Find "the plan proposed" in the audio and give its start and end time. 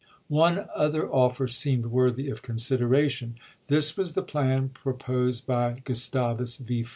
4.15-5.45